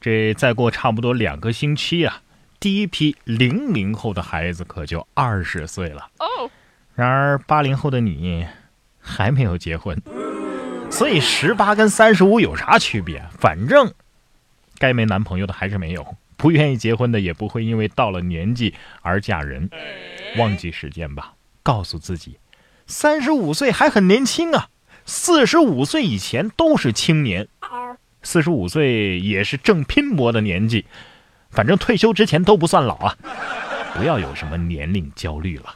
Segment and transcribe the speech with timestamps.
[0.00, 2.22] 这再过差不多两个星期啊，
[2.60, 6.08] 第一批零零后的孩子可就二十岁了。
[6.18, 6.50] 哦，
[6.94, 8.46] 然而八零后的你
[9.00, 10.00] 还没有结婚，
[10.90, 13.24] 所以十八跟三十五有啥区别？
[13.38, 13.92] 反正
[14.78, 19.68] 该没男朋友的还是没有，不愿意结婚的也不会因为到了年纪而嫁人。
[20.36, 22.38] 忘记时间吧，告诉自己，
[22.86, 24.68] 三十五岁还很年轻啊，
[25.04, 27.48] 四十五岁以前都是青年。
[28.28, 30.84] 四十五岁也是正拼搏的年纪，
[31.48, 33.16] 反正退休之前都不算老啊！
[33.94, 35.74] 不要有什么年龄焦虑了。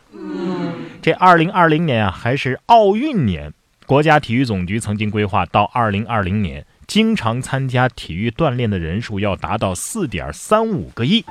[1.00, 3.54] 这二零二零年啊，还是奥运年，
[3.86, 11.24] 国家体育总局曾经规划到二零二零年，经常参加体育锻炼的人数要达到四点三五个亿。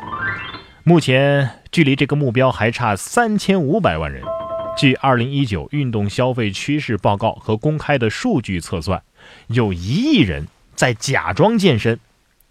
[0.83, 4.23] 目前距离这个目标还差三千五百万人。
[4.75, 9.03] 据二零一九运动消费趋势报告和公开的数据测算，
[9.49, 10.47] 有一亿人。
[10.81, 11.99] 在假装健身，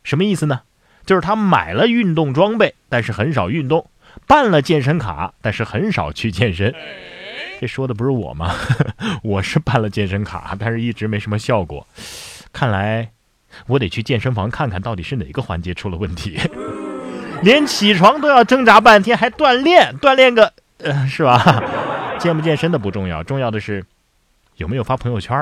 [0.05, 0.61] 什么意思呢？
[1.05, 3.89] 就是他买了运动装备，但是很少运动；
[4.29, 6.73] 办了健身卡，但是很少去健身。
[7.61, 8.55] 这说的不是我吗？
[9.25, 11.85] 我是办了健身卡，但是一直没什么效果。
[12.53, 13.11] 看来
[13.67, 16.39] 我得去健身房看看到底是哪个环节出了问题。
[17.43, 19.99] 连起床都要挣扎半天，还锻炼？
[19.99, 21.65] 锻炼个呃，是吧？
[22.21, 23.85] 健不健身的不重要，重要的是。
[24.57, 25.35] 有没有发朋友圈？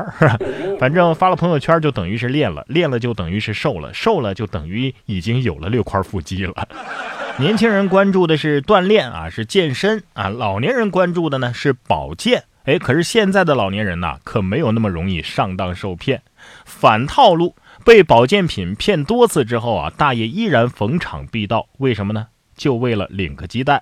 [0.78, 6.68] 反正发了朋友圈就等于是练了，练了就等于是瘦了，瘦了就等于已经有了六块腹肌了。
[7.38, 12.44] 年轻人关注的是锻炼啊，是健身啊；老年人关注的呢是保健。
[12.64, 16.22] 哎，可是现在的老年人呐，可没有那么容易上当受骗，
[16.64, 21.66] 反套路，被保健品骗多次之后啊，大爷依然逢场必到。
[21.78, 22.26] 为什么呢？
[22.58, 23.80] 就为了领个鸡蛋。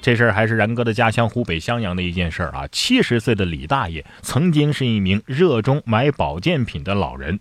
[0.00, 2.66] 这事儿还是然哥的家乡湖北襄阳的一件事儿啊。
[2.72, 7.38] 七十岁的李大爷曾经是一名热衷买保健品的老人，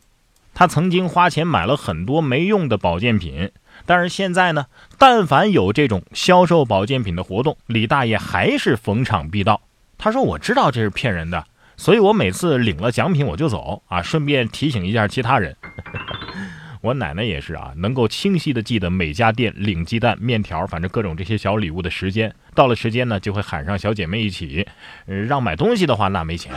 [0.54, 3.50] 他曾经花钱买了很多没用的保健品，
[3.86, 4.66] 但是现在呢，
[4.98, 9.62] 但凡有这种销售保健品的活动，李大爷还是逢场必到。
[9.98, 11.46] 他说：“我知道这是骗人的，
[11.78, 15.56] 所以我每次领了奖品我就走啊，顺便提醒一下其他人。”
[16.82, 22.34] 我奶奶也是啊，能够清晰的记得每家店领鸡蛋、面条，反正各种这些小礼物的时间。
[22.56, 24.66] 到了时间呢，就会喊上小姐妹一起，
[25.06, 26.54] 呃，让买东西的话那没钱，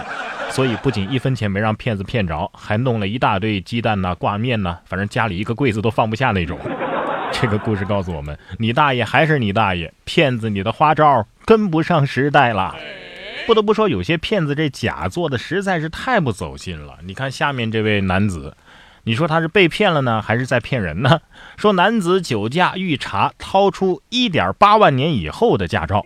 [0.50, 6.56] 所以不仅一分钱没让骗子骗着，还弄了一大堆鸡蛋呐、挂面呐，反正家里一个柜子都放不下那种。
[7.32, 12.76] 这个故事告诉我们，你大爷还是你大爷，骗子你的花招跟不上时代了。
[13.44, 16.98] 不得不说，有些骗子这假做的实在是太不走心了。
[17.04, 18.56] 你看下面这位男子。
[19.04, 21.20] 你说他是被骗了呢，还是在骗人呢？
[21.58, 26.04] 说男子酒驾遇查，掏出一点八万年以后的驾照。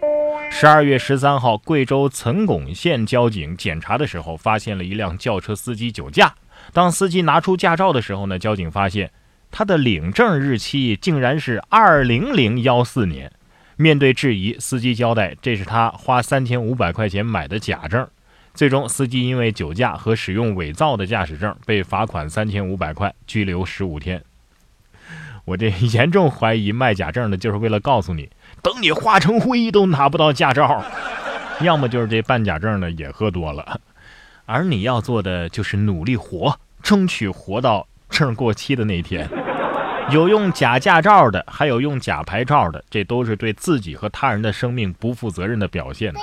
[0.50, 6.34] 十二月十三号，贵州岑巩县交警检查的时候，发现了一辆轿车司机酒驾。
[6.72, 9.10] 当司机拿出驾照的时候呢，交警发现
[9.50, 13.30] 他的领证日期竟然是二零零幺四年。
[13.76, 18.08] 面对质疑，司机交代这是他花三千五百块钱买的假证。
[18.56, 24.22] 最终，司机因为酒驾和使用伪造的驾驶证被罚款三千五百块，拘留十五天。
[25.44, 28.30] 我这 严重怀疑卖假证的就是为了告诉你，
[28.62, 30.82] 等你化成灰都拿不到驾照。
[31.60, 33.78] 要么就是这办假证的也喝多了，
[34.46, 39.28] 而你要做的就是努力活，争取活到证过期的那一天。
[40.10, 46.14] 有用假驾照的，还有用假牌照的，这都是对自己和他人的生命不负责任的表现。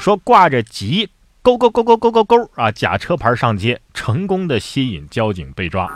[0.00, 1.08] 说挂着急。
[1.46, 2.72] 勾勾勾勾勾勾勾啊！
[2.72, 5.88] 假车牌上街，成功的吸引交警被抓。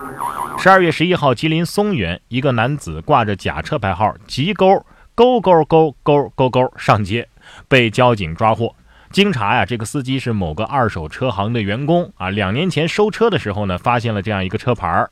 [0.56, 7.28] 十二月十一号，吉林松原一个男子挂着假车牌号“吉勾勾勾勾勾勾勾”上街，
[7.66, 8.72] 被交警抓获。
[9.10, 12.30] 经查呀，这个司机是某个二手车行的员工啊。
[12.30, 15.04] 两年前收车的时候呢，发现了这样一个车牌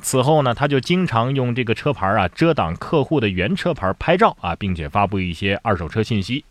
[0.00, 6.44] 此后呢，他就经常用这个车牌啊遮挡客户的原车牌拍照啊，并且发布一些二手车信息。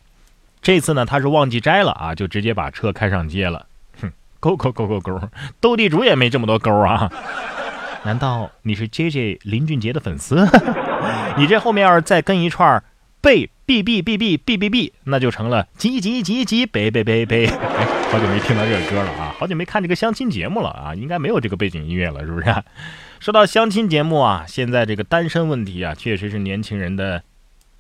[0.62, 3.66] 这次呢，他是忘记摘了啊，就直接把车开上街了。
[4.00, 5.20] 哼，勾勾勾勾勾，
[5.60, 7.12] 斗地主也没这么多勾啊！
[8.06, 10.48] 难道你是 J J 林俊杰的粉丝？
[11.38, 12.84] 你这后面要是再跟一串
[13.22, 17.48] 背 B B B B B B B，那就成了急急急急背背背背。
[17.48, 22.56] 好久没听到这个歌了啊，好久没看这个相亲节目了啊，应该没有这个背景音乐了，是不是？
[23.20, 27.24] 说到相亲节目啊，现在这个单身问题啊，确实是年轻人的。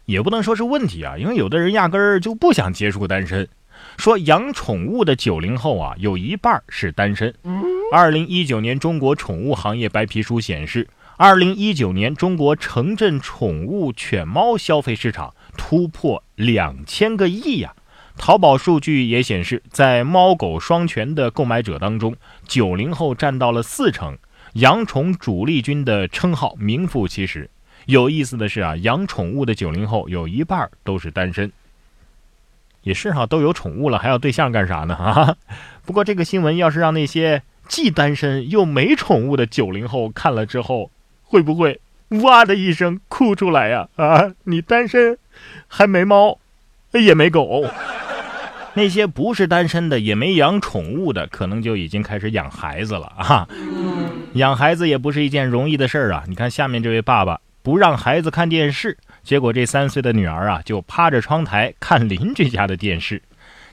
[0.05, 3.47] 也不能说是问题啊，因为有的人压根儿就不想结束单身。
[3.97, 7.33] 说养宠物的九零后啊，有一半是单身。
[7.91, 10.87] 二零一九年中国宠物行业白皮书显示，
[11.17, 17.73] 二零一九年中国城镇宠物犬猫消费市场突破两千个亿呀。
[18.17, 22.15] 淘宝数据也显示，在猫狗双全的购买者当中，
[22.47, 24.17] 九零后占到了四成。
[24.53, 27.49] 养宠主力军的称号名副其实。
[27.85, 31.51] 有意思的是啊，养宠物的九零后有一半都是单身。
[32.83, 34.95] 也是哈，都有宠物了，还要对象干啥呢？
[34.95, 35.35] 啊！
[35.85, 40.89] 不过这个新闻要是让那些既单身又没宠物的九零后看了之后，
[41.23, 41.79] 会不会
[42.23, 43.87] 哇的一声哭出来呀？
[43.97, 44.31] 啊！
[44.45, 45.17] 你单身，
[45.67, 46.39] 还没猫，
[46.93, 47.63] 也没狗。
[48.73, 53.47] 那些不是单身的，也没养宠物的，可能就已经开始养孩子了啊！
[54.33, 56.23] 养孩子也不是一件容易的事儿啊！
[56.27, 58.97] 你看下面这位爸爸不让孩子看电视。
[59.23, 63.21] 结果这三岁的女儿啊，就趴着窗台看邻居家的电视。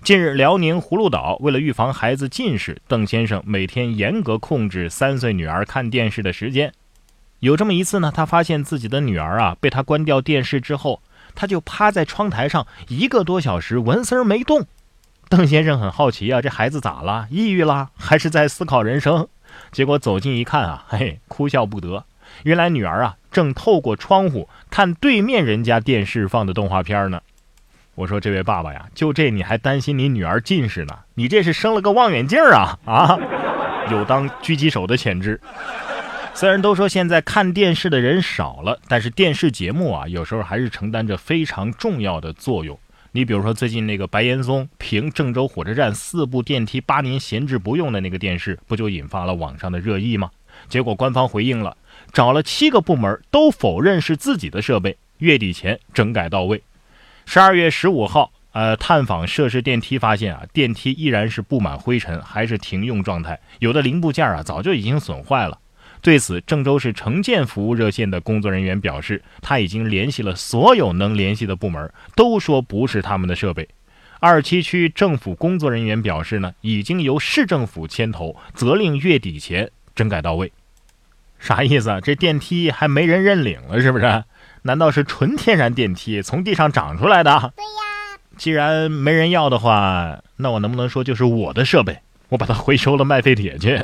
[0.03, 6.73] 近日，辽宁葫芦岛为了预防孩子近视，邓先生每天严格控制三岁女儿看电视的时间。
[7.41, 11.01] 有这么一次呢，他发现自己的女儿啊，被他关掉电视之后，
[11.35, 14.67] 他就趴在窗台上一个多小时，纹丝儿没动。
[15.29, 17.27] 邓先生很好奇啊，这孩子咋了？
[17.31, 19.29] 抑郁了，还是在思考人生？
[19.73, 22.05] 结果走近一看啊，嘿，哭笑不得。
[22.45, 27.21] 原来女儿啊，正透过窗户看对面人家电视放的动画片呢。
[27.95, 30.97] 我说这位爸爸呀，就这你还担心你女儿近视呢？
[31.15, 33.19] 你这是生了个望远镜啊啊！
[33.91, 35.41] 有当狙击手的潜质。
[36.33, 42.79] 虽然都说现在看电视的人少了，但是电视节目啊，有时候还是承担着非常重要的作用。
[43.11, 50.31] 你比如说最近那个白岩松评郑州火车站四部电梯八年闲置不用的那个电视，不就引发了网上的热议吗？
[50.69, 51.77] 结果官方回应了。
[52.13, 56.63] 找了七个部门都否认是自己的设备，月底前整改到位。
[57.27, 65.59] 十二月十五号，呃，探访涉事电梯发现啊，电梯依然是布满灰尘，还是停用状态，有的零部件啊早就已经损坏了。
[66.01, 73.69] 对此，郑州市城建服务热线的工作人员表示，他已经联系了所有能联系的部门，都说不是他们的设备。
[74.21, 80.53] 二七区政府工作人员表示呢，已经由市政府牵头，责令月底前整改到位。
[81.41, 82.01] 啥意思？
[82.03, 84.25] 这电梯还没人认领了，是不是？
[84.63, 87.53] 难道是纯天然电梯从地上长出来的？
[87.57, 88.19] 对呀。
[88.37, 91.99] 既然没人要的话，那我能不能说就是我的设备？
[92.29, 93.77] 我把它回收了卖废铁去。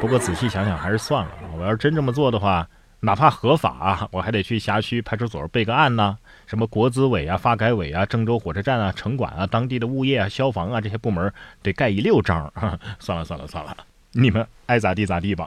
[0.00, 1.30] 不过仔细想想还是算了。
[1.58, 2.68] 我要是真这么做的话，
[3.00, 6.16] 哪怕合法，我还得去辖区派出所备个案呢。
[6.46, 11.32] 什么国资委啊、发改委啊、郑州火车站啊、城管啊、当地的物业啊、消防啊这些部门
[11.62, 12.52] 得盖一溜章。
[13.00, 13.76] 算了算了算了，
[14.18, 15.46] 你们爱咋地咋地吧。